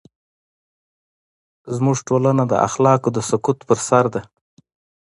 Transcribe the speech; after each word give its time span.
زموږ 1.75 1.97
ټولنه 2.07 2.43
د 2.47 2.53
اخلاقو 2.67 3.09
د 3.13 3.19
سقوط 3.29 3.59
پر 3.67 3.79
سر 3.87 4.05
ده. 4.13 4.21